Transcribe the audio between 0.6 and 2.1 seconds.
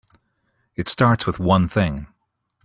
It starts with one thing.